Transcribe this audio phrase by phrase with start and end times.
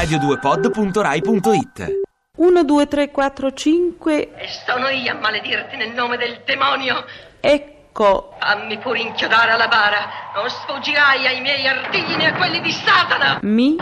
[0.00, 1.98] radio2pod.rai.it
[2.36, 4.34] 1, 2, 3, 4, 5.
[4.34, 7.04] E sono io a maledirti nel nome del demonio.
[7.38, 8.34] Ecco.
[8.38, 10.32] Fammi pure inchiodare alla bara.
[10.34, 13.40] Non sfuggirai ai miei artigli né a quelli di Satana.
[13.42, 13.74] Mi.
[13.74, 13.78] Gli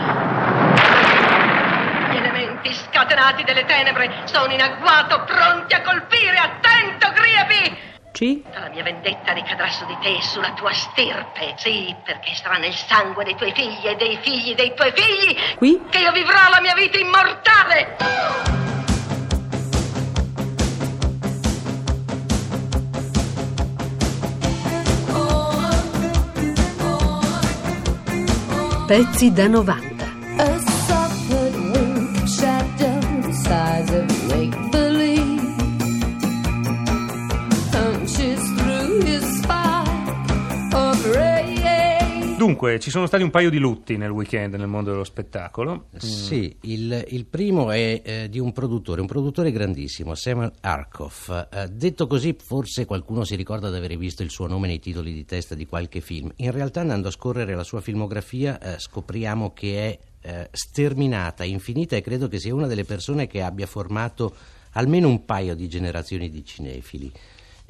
[2.17, 6.35] elementi scatenati delle tenebre sono in agguato, pronti a colpire.
[6.35, 7.88] Attento, Griapi!
[8.19, 8.41] C.
[8.53, 11.53] La mia vendetta ricadrà su di te e sulla tua stirpe.
[11.55, 15.79] Sì, perché sarà nel sangue dei tuoi figli e dei figli dei tuoi figli Qui.
[15.89, 17.95] che io vivrò la mia vita immortale.
[28.85, 29.88] Pezzi da 90.
[42.49, 45.85] Dunque, ci sono stati un paio di lutti nel weekend nel mondo dello spettacolo.
[45.97, 51.29] Sì, il, il primo è eh, di un produttore, un produttore grandissimo, Samuel Arkoff.
[51.29, 55.13] Eh, detto così, forse qualcuno si ricorda di aver visto il suo nome nei titoli
[55.13, 56.31] di testa di qualche film.
[56.37, 61.97] In realtà, andando a scorrere la sua filmografia, eh, scopriamo che è eh, sterminata, infinita
[61.97, 64.33] e credo che sia una delle persone che abbia formato
[64.71, 67.11] almeno un paio di generazioni di cinefili.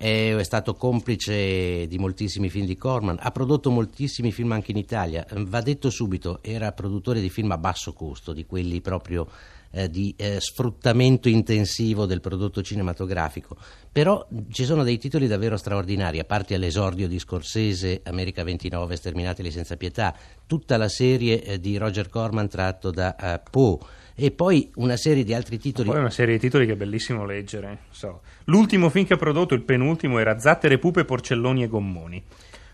[0.02, 5.28] È, stato complice di moltissimi film di Corman, ha prodotto moltissimi film anche in Italia.
[5.28, 9.28] Eh, Va detto subito, era produttore di film a basso costo, di quelli proprio
[9.72, 13.58] eh, di eh, sfruttamento intensivo del prodotto cinematografico.
[13.92, 19.52] Però ci sono dei titoli davvero straordinari, a parte all'esordio di Scorsese, America 29, Sterminateli
[19.52, 20.16] senza pietà,
[20.48, 23.80] tutta la serie eh, di Roger Corman tratto da eh, Poe
[24.20, 25.88] e poi una serie di altri titoli.
[25.88, 27.80] Poi una serie di titoli che è bellissimo leggere.
[27.90, 28.20] So.
[28.46, 32.24] L'ultimo film che ha prodotto, il penultimo, era Zattere, Pupe, Porcelloni e Gommoni.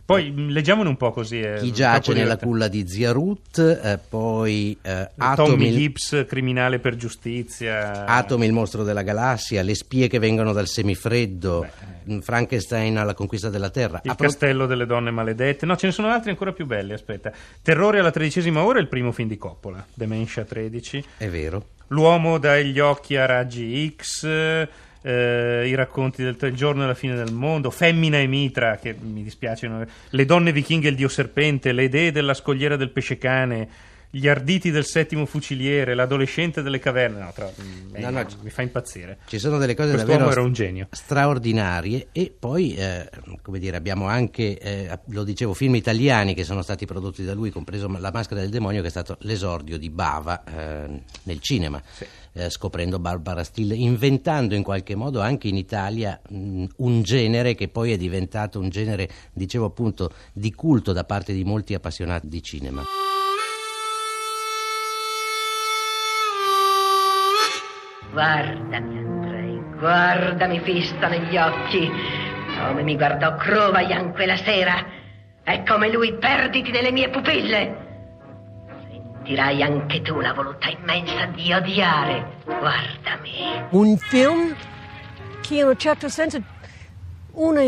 [0.05, 1.39] Poi mh, leggiamolo un po' così.
[1.39, 6.77] eh, Chi giace nella culla di Zia Ruth, eh, poi eh, Tommy Atomi, Gibbs, criminale
[6.79, 8.05] per giustizia.
[8.05, 11.65] Atomi, il mostro della galassia, Le spie che vengono dal semifreddo,
[12.03, 13.99] mh, Frankenstein alla conquista della Terra.
[14.03, 15.65] Il Ha pro- castello delle donne maledette.
[15.65, 16.93] No, ce ne sono altri ancora più belli.
[16.93, 17.31] Aspetta.
[17.63, 19.83] Terrore alla tredicesima ora è il primo film di Coppola.
[19.91, 21.03] Dementia 13.
[21.17, 21.69] È vero.
[21.87, 24.27] L'uomo dagli occhi a raggi X,
[25.05, 28.95] eh, i racconti del il giorno e la fine del mondo, Femmina e Mitra, che
[28.99, 32.89] mi dispiace, non- le donne vichinghe e il dio serpente, le idee della scogliera del
[32.89, 33.67] pesce cane,
[34.17, 37.19] gli arditi del settimo fuciliere, l'adolescente delle caverne.
[37.19, 37.49] No, tra-
[37.93, 39.17] eh, No, no, mi fa impazzire.
[39.27, 40.87] Ci sono delle cose Quest'uomo davvero era un genio.
[40.91, 43.09] straordinarie e poi, eh,
[43.41, 47.49] come dire, abbiamo anche, eh, lo dicevo, film italiani che sono stati prodotti da lui,
[47.49, 51.81] compreso La maschera del demonio, che è stato l'esordio di Bava eh, nel cinema.
[52.37, 57.69] eh, scoprendo Barbara Steele, inventando in qualche modo anche in Italia mh, un genere che
[57.69, 62.43] poi è diventato un genere, dicevo appunto, di culto da parte di molti appassionati di
[62.43, 62.83] cinema.
[68.15, 71.91] Guardami, Andrei, guardami fissa negli occhi.
[72.57, 74.85] Come mi guardò Crovajan quella sera.
[75.43, 77.75] E come lui perditi nelle mie pupille.
[78.89, 82.37] Sentirai anche tu la volontà immensa di odiare.
[82.45, 83.65] Guardami.
[83.71, 84.55] un film
[85.41, 86.41] che in un certo senso
[87.33, 87.59] uno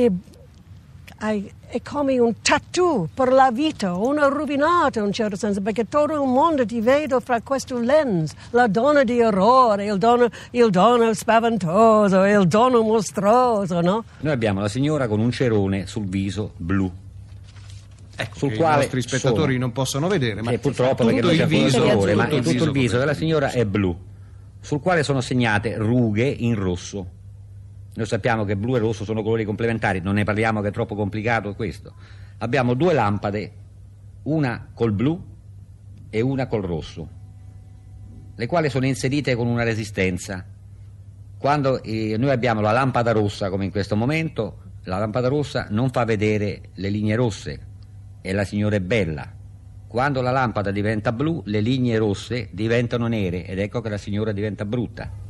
[1.20, 5.84] è, come un tattoo per la vita, uno è rovinato in un certo senso perché
[5.88, 10.70] tutto il mondo ti vede fra questo lens, la donna di orrore, il dono, il
[10.70, 14.04] dono spaventoso, il dono mostruoso, no?
[14.20, 16.92] Noi abbiamo la signora con un cerone sul viso blu.
[18.34, 21.22] sul che i quale nostri spettatori sono- non possono vedere, ma Eh, purtroppo tutto perché
[21.22, 23.66] non il c'è viso, fotocamera, ma tutto il tutto il viso viso della signora è
[23.66, 23.96] blu,
[24.60, 27.06] sul quale sono segnate rughe in rosso.
[27.98, 30.94] Noi sappiamo che blu e rosso sono colori complementari, non ne parliamo che è troppo
[30.94, 31.96] complicato questo.
[32.38, 33.52] Abbiamo due lampade,
[34.24, 35.20] una col blu
[36.12, 37.10] e una col rosso,
[38.36, 40.46] le quali sono inserite con una resistenza.
[41.40, 45.90] Quando eh, noi abbiamo la lampada rossa, come in questo momento, la lampada rossa non
[45.90, 47.66] fa vedere le linee rosse
[48.22, 49.28] e la signora è bella.
[49.88, 54.32] Quando la lampada diventa blu, le linee rosse diventano nere ed ecco che la signora
[54.34, 55.26] diventa brutta.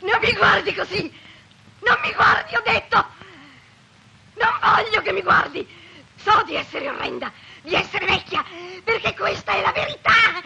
[0.00, 1.12] Non mi guardi così!
[1.84, 2.96] Non mi guardi, ho detto!
[4.34, 5.66] Non voglio che mi guardi!
[6.16, 7.30] So di essere orrenda,
[7.62, 8.44] di essere vecchia,
[8.82, 10.42] perché questa è la verità!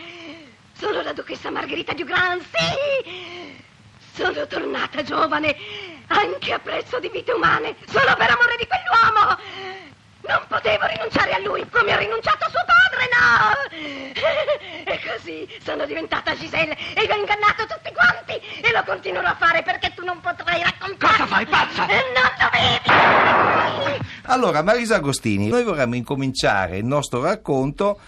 [1.51, 3.59] Duchessa Margherita Dugran, sì!
[4.15, 5.57] Sono tornata giovane,
[6.07, 9.39] anche a prezzo di vite umane, solo per amore di quell'uomo!
[10.23, 13.55] Non potevo rinunciare a lui come ha rinunciato suo padre, no!
[14.85, 19.37] E così sono diventata Giselle e vi ho ingannato tutti quanti e lo continuerò a
[19.37, 21.17] fare perché tu non potrai raccontare.
[21.17, 21.87] Cosa fai, pazza?
[21.87, 24.09] Non dovevi!
[24.25, 27.99] Allora, Marisa Agostini, noi vorremmo incominciare il nostro racconto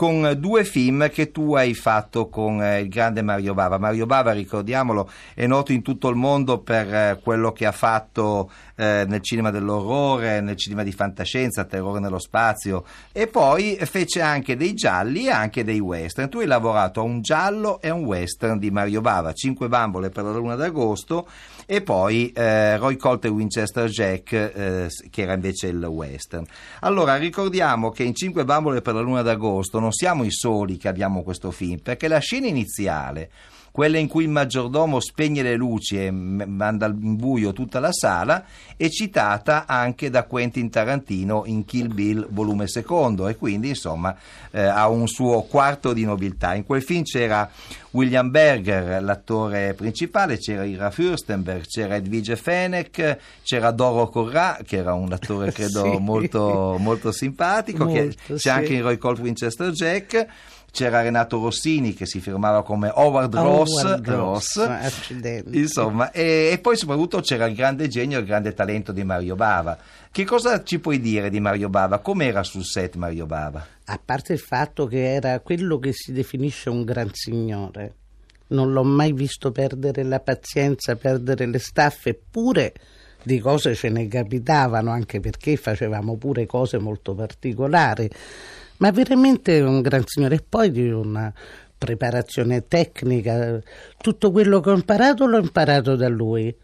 [0.00, 3.76] con due film che tu hai fatto con eh, il grande Mario Bava.
[3.76, 8.50] Mario Bava, ricordiamolo, è noto in tutto il mondo per eh, quello che ha fatto
[8.76, 14.56] eh, nel cinema dell'orrore, nel cinema di fantascienza, terrore nello spazio e poi fece anche
[14.56, 16.30] dei gialli e anche dei western.
[16.30, 20.08] Tu hai lavorato a un giallo e a un western di Mario Bava, Cinque bambole
[20.08, 21.28] per la luna d'agosto
[21.72, 26.44] e poi eh, Roy Colt e Winchester Jack eh, che era invece il western.
[26.80, 30.88] Allora ricordiamo che in Cinque bambole per la luna d'agosto non siamo i soli che
[30.88, 33.30] abbiamo questo film perché la scena iniziale
[33.70, 38.44] quella in cui il maggiordomo spegne le luci e manda in buio tutta la sala,
[38.76, 44.14] è citata anche da Quentin Tarantino in Kill Bill volume secondo e quindi insomma
[44.50, 46.54] eh, ha un suo quarto di nobiltà.
[46.54, 47.48] In quel film c'era
[47.92, 54.94] William Berger, l'attore principale, c'era Ira Fürstenberg, c'era Edwige Fenech, c'era Doro Corrà, che era
[54.94, 55.98] un attore credo Sì.
[55.98, 58.48] molto, molto simpatico, che Molto, c'è sì.
[58.48, 60.26] anche in Roy Colt Winchester Jack.
[60.70, 64.56] C'era Renato Rossini che si firmava come Howard Ross, Howard Ross.
[64.56, 65.58] Ross, accidenti.
[65.58, 69.34] insomma, e, e poi soprattutto c'era il grande genio e il grande talento di Mario
[69.34, 69.76] Bava.
[70.10, 71.98] Che cosa ci puoi dire di Mario Bava?
[71.98, 73.66] Com'era sul set Mario Bava?
[73.84, 77.94] A parte il fatto che era quello che si definisce un gran signore.
[78.48, 82.72] Non l'ho mai visto perdere la pazienza, perdere le staffe, eppure
[83.22, 88.10] di cose ce ne capitavano, anche perché facevamo pure cose molto particolari.
[88.80, 90.36] Ma veramente un gran signore.
[90.36, 91.32] E poi di una
[91.80, 93.58] preparazione tecnica.
[93.96, 96.54] Tutto quello che ho imparato l'ho imparato da lui.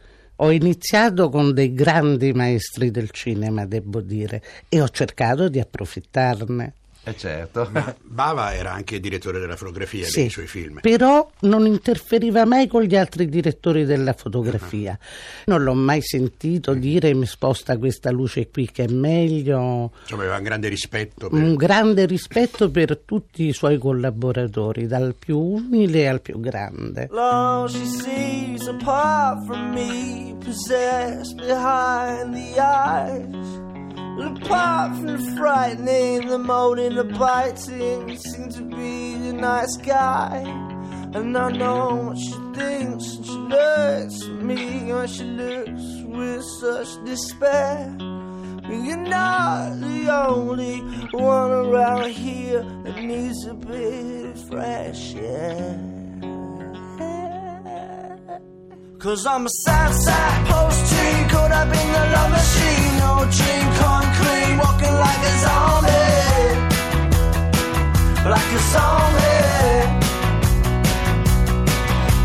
[0.40, 6.74] Ho iniziato con dei grandi maestri del cinema, devo dire, e ho cercato di approfittarne.
[7.08, 7.70] Eh certo.
[8.02, 10.80] Bava era anche direttore della fotografia Sì, dei suoi film.
[10.80, 14.98] Però non interferiva mai con gli altri direttori della fotografia.
[15.44, 19.92] Non l'ho mai sentito dire mi sposta questa luce qui che è meglio.
[20.00, 21.40] Insomma, aveva un grande rispetto per...
[21.40, 27.06] Un grande rispetto per tutti i suoi collaboratori, dal più umile al più grande.
[27.12, 33.75] Long she sees apart from me, possessed behind the eyes.
[34.18, 40.38] Apart from the frightening, the moaning, the biting, seem to be the nice guy.
[41.14, 46.44] And I know what she thinks, and she looks at me, and she looks with
[46.60, 47.94] such despair.
[47.98, 50.78] But You're not the only
[51.12, 55.95] one around here that needs a bit of fresh air.
[59.06, 62.98] Cause I'm a sad, sad post tree caught up in the love machine.
[62.98, 66.26] No dream concrete, walking like a zombie.
[68.26, 69.86] Like a zombie.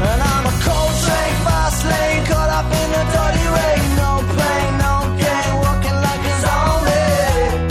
[0.09, 3.85] And I'm a cold train, fast lane, caught up in the dirty rain.
[4.01, 7.61] No pain, no gain, walking like a zombie.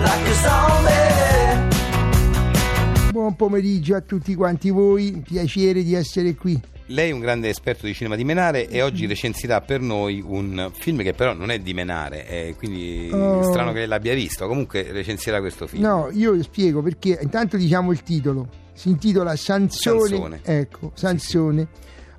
[0.00, 1.12] Like a zombie.
[3.12, 6.71] Buon pomeriggio a tutti quanti voi, piacere di essere qui.
[6.86, 10.70] Lei è un grande esperto di cinema di Menare e oggi recensirà per noi un
[10.74, 13.42] film che però non è di Menare, è quindi Oh.
[13.44, 14.46] strano che l'abbia visto.
[14.46, 15.82] Comunque recensirà questo film.
[15.82, 18.48] No, io spiego perché intanto diciamo il titolo.
[18.74, 20.08] Si intitola Sansone.
[20.08, 20.40] Sansone.
[20.42, 21.68] Ecco, Sansone.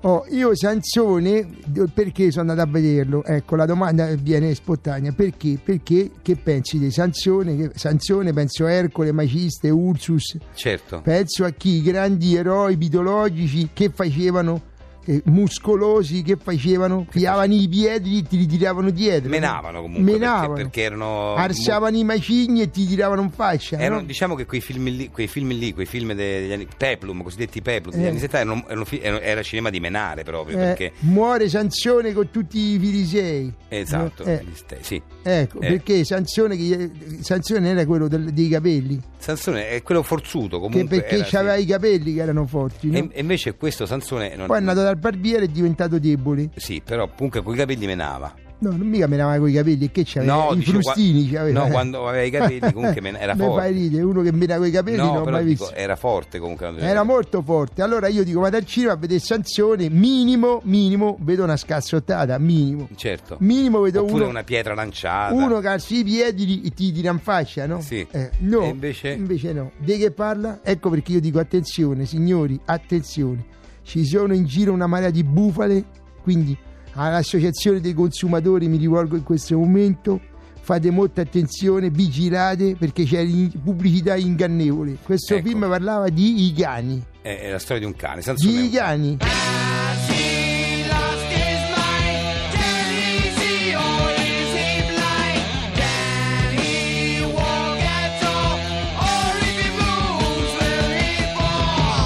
[0.06, 1.48] Oh, io Sansone,
[1.94, 3.24] perché sono andato a vederlo?
[3.24, 5.14] Ecco, la domanda viene spontanea.
[5.14, 5.58] Perché?
[5.64, 7.72] Perché che pensi di Sansone?
[7.74, 10.38] Sansone, penso a Ercole, Maciste, Ursus.
[10.56, 11.00] Certo.
[11.02, 11.76] Penso a chi?
[11.76, 14.62] I grandi eroi mitologici che facevano,
[15.06, 19.30] eh, muscolosi, che facevano, pigliavano i piedi e ti li tiravano dietro.
[19.30, 20.48] Menavano comunque Menavano.
[20.54, 23.78] Perché, perché erano Arsavano i macigni e ti tiravano in faccia.
[23.78, 24.06] Erano, no?
[24.06, 27.62] diciamo che quei film lì, quei film lì, quei film de- degli anni Peplum, cosiddetti
[27.62, 28.10] Peplum degli Eh.
[28.10, 32.58] anni 70 erano, erano era cinema di Menare proprio, Eh, perché muore Sansone con tutti
[32.60, 33.54] i filisei.
[33.70, 34.44] esatto, Eh,
[34.82, 35.02] sì.
[35.22, 35.68] ecco, Eh.
[35.68, 36.92] perché Sansone, che-
[37.22, 41.36] Sansone era quello del- dei capelli, Sansone è quello forzuto che comunque perché era, sì.
[41.38, 42.90] aveva i capelli che erano forti.
[42.90, 42.98] no?
[42.98, 46.50] E, invece questo Sansone non Poi è andato dal barbiere e è diventato debole.
[46.56, 48.34] Sì, però comunque coi capelli menava.
[48.60, 50.36] No, non mica menava con i capelli, che c'aveva?
[50.36, 53.60] No, I dicevo, frustini qua- no, quando aveva i capelli comunque men- era Mi forte.
[53.62, 55.76] fai ridere, uno che mena con i capelli no, non l'ho mai dico, visto.
[55.78, 56.74] era forte comunque.
[56.78, 57.82] Era molto forte.
[57.82, 62.88] Allora io dico, vado al cinema a vedere Sansone, minimo, minimo, vedo una scazzottata, minimo.
[62.96, 63.36] Certo.
[63.42, 65.34] Minimo vedo Oppure uno, una pietra lanciata.
[65.34, 67.82] uno che alza i piedi li- ti tira in faccia, no?
[67.82, 68.08] Sì.
[68.12, 69.18] Eh, no, E invece?
[69.52, 69.72] no.
[69.78, 70.60] Di che parla?
[70.64, 73.44] Ecco perché io dico attenzione, signori, attenzione.
[73.84, 75.84] Ci sono in giro una marea di bufale,
[76.22, 76.58] quindi
[76.94, 80.20] all'associazione dei consumatori mi rivolgo in questo momento.
[80.64, 83.26] fate molta attenzione, vigilate perché c'è
[83.62, 84.98] pubblicità ingannevoli.
[85.04, 85.48] Questo Ecco.
[85.50, 87.04] film parlava di i cani.
[87.22, 88.22] È, è la storia di un cane.
[88.22, 89.18] Sansone è Di i cani.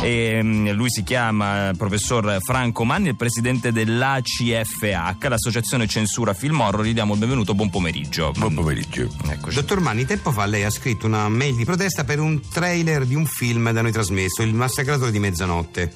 [0.07, 6.61] E, mm, lui si chiama professor Franco Manni, è il presidente dell'ACFH, l'Associazione Censura Film
[6.61, 6.85] Horror.
[6.85, 8.31] Gli diamo il benvenuto, buon pomeriggio.
[8.31, 9.09] Buon pomeriggio.
[9.29, 9.55] Eccoci.
[9.55, 13.15] Dottor Manni, tempo fa lei ha scritto una mail di protesta per un trailer di
[13.15, 15.93] un film da noi trasmesso, Il massacratore di mezzanotte.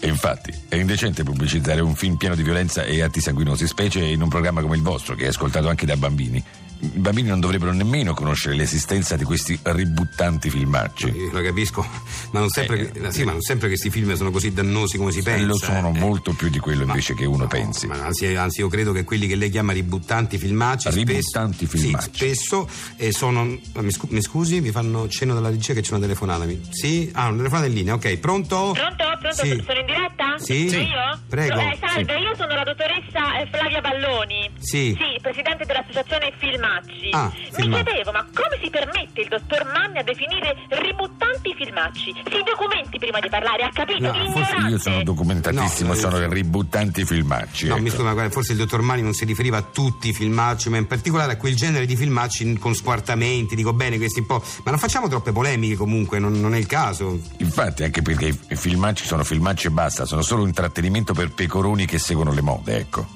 [0.00, 4.22] E infatti, è indecente pubblicizzare un film pieno di violenza e atti sanguinosi, specie in
[4.22, 6.42] un programma come il vostro, che è ascoltato anche da bambini.
[6.78, 11.06] I bambini non dovrebbero nemmeno conoscere l'esistenza di questi ributtanti filmacci.
[11.08, 11.86] Io lo capisco,
[12.32, 15.10] ma non sempre, Eh, che, sì, ma non sempre questi film sono così dannosi come
[15.12, 15.46] si pensa.
[15.46, 15.98] Lo sono eh.
[15.98, 17.86] molto più di quello invece che uno pensi.
[17.86, 22.10] Ma anzi, anzi, io credo che quelli che lei chiama ributtanti filmacci Ributtanti spesso, filmacci.
[22.12, 25.90] Sì, spesso eh, sono mi, scu- mi scusi, mi fanno cenno dalla regia che c'è
[25.92, 26.44] una telefonata.
[26.44, 27.10] Mi- Sì?
[27.14, 28.72] Ah, una telefonata in linea, ok, pronto?
[28.72, 29.04] Pronto?
[29.18, 29.32] Pronto?
[29.32, 29.62] Sì.
[29.66, 30.34] Sono in diretta?
[30.38, 30.68] Sì.
[30.68, 30.88] Sono Sì.
[30.88, 31.20] io?
[31.28, 31.58] Prego.
[31.58, 34.45] Eh, salve, io sono la dottoressa eh, Flavia Balloni.
[34.66, 34.96] Sì.
[34.98, 37.10] Sì, presidente dell'associazione Filmacci.
[37.12, 37.84] Ah, Mi Filmacci.
[37.84, 42.10] chiedevo, ma come si permette il dottor Manni a definire ributtanti filmacci?
[42.26, 43.98] Si documenti prima di parlare, ha capito?
[44.10, 44.68] Ignorante.
[44.68, 47.66] Io sono documentatissimo, No, eh, sono ributtanti filmacci.
[47.68, 47.82] No, ecco.
[47.82, 50.68] mi scusi, ma guarda, forse il dottor Mani non si riferiva a tutti i filmacci,
[50.68, 54.42] ma in particolare a quel genere di filmacci con squartamenti, dico bene, questi un po'.
[54.64, 57.20] Ma non facciamo troppe polemiche comunque, non, non è il caso.
[57.38, 61.86] Infatti, anche perché i- i filmacci sono filmacci e basta, sono solo intrattenimento per pecoroni
[61.86, 63.06] che seguono le mode, ecco.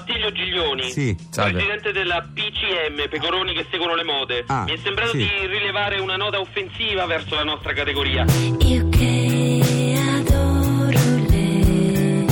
[0.00, 1.52] Attilio Giglioni, Sì, salve.
[1.52, 4.44] presidente della PCM, Pecoroni che seguono le mode.
[4.46, 5.18] Ah, Mi è sembrato sì.
[5.18, 8.24] di rilevare una nota offensiva verso la nostra categoria.
[8.60, 12.24] Io che adoro le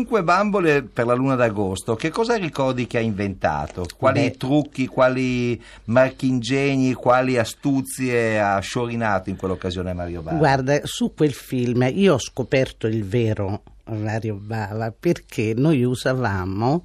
[0.10, 3.86] cinque bambole per la luna d'agosto, che cosa ricordi che ha inventato?
[3.96, 4.38] Quali Beh.
[4.38, 10.38] trucchi, quali marchingegni, quali astuzie ha sciorinato in quell'occasione Mario Bava?
[10.38, 16.84] Guarda, su quel film io ho scoperto il vero Mario Bava perché noi usavamo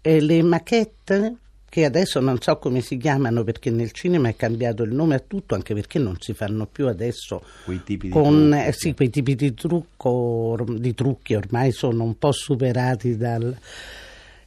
[0.00, 1.36] eh, le maquette
[1.72, 5.22] che adesso non so come si chiamano perché nel cinema è cambiato il nome a
[5.26, 8.94] tutto, anche perché non si fanno più adesso Quei tipi di con trucchi, eh, sì,
[8.94, 13.56] quei tipi di, trucco, di trucchi ormai sono un po' superati dal...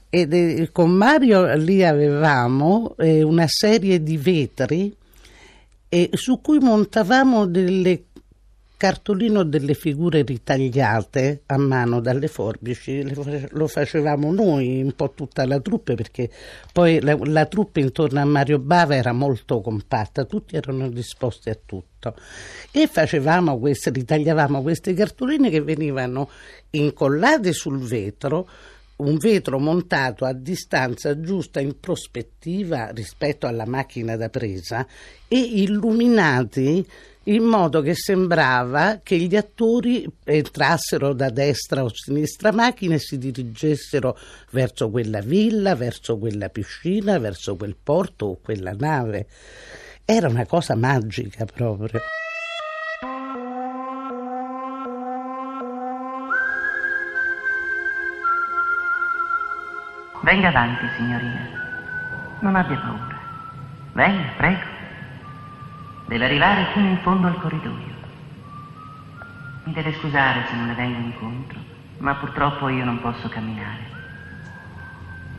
[0.07, 4.95] Ed, eh, con Mario lì avevamo eh, una serie di vetri
[6.11, 8.03] su cui montavamo delle
[8.77, 13.03] cartoline o delle figure ritagliate a mano dalle forbici,
[13.51, 16.29] lo facevamo noi, un po' tutta la truppe, perché
[16.73, 21.57] poi la, la truppe intorno a Mario Bava era molto compatta, tutti erano disposti a
[21.63, 22.15] tutto.
[22.71, 26.29] E facevamo queste, ritagliavamo queste cartoline che venivano
[26.71, 28.47] incollate sul vetro,
[28.97, 34.87] un vetro montato a distanza giusta in prospettiva rispetto alla macchina da presa
[35.27, 36.85] e illuminati
[37.25, 43.17] in modo che sembrava che gli attori entrassero da destra o sinistra macchina e si
[43.17, 44.17] dirigessero
[44.51, 49.27] verso quella villa, verso quella piscina, verso quel porto o quella nave.
[50.03, 51.99] Era una cosa magica proprio.
[60.23, 61.47] Venga avanti, signorina.
[62.41, 63.19] Non abbia paura.
[63.93, 64.74] Venga, prego.
[66.07, 67.93] Deve arrivare fino in fondo al corridoio.
[69.63, 71.59] Mi deve scusare se non le vengo incontro,
[71.97, 73.83] ma purtroppo io non posso camminare.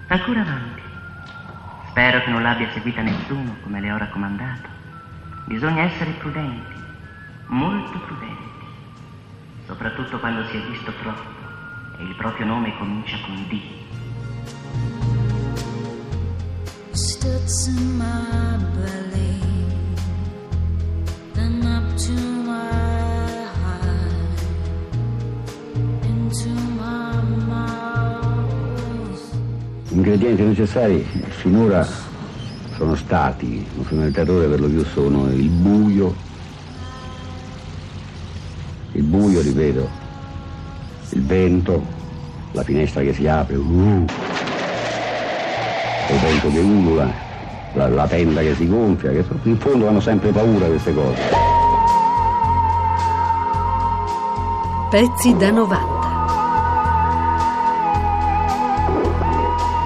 [0.08, 0.82] Ancora avanti.
[1.90, 4.68] Spero che non l'abbia seguita nessuno, come le ho raccomandato.
[5.46, 6.74] Bisogna essere prudenti,
[7.46, 8.66] molto prudenti,
[9.66, 11.36] soprattutto quando si è visto troppo
[11.98, 13.60] e il proprio nome comincia con D.
[16.90, 18.95] Studs in my belly,
[30.16, 31.86] ingredienti necessari finora
[32.74, 36.14] sono stati, un terrore per lo più sono il buio,
[38.92, 39.88] il buio, ripeto,
[41.10, 41.84] il vento,
[42.52, 44.04] la finestra che si apre, uh,
[46.10, 47.12] il vento che ulula
[47.74, 51.20] la, la tenda che si gonfia, che in fondo hanno sempre paura queste cose.
[54.88, 55.95] Pezzi da 90.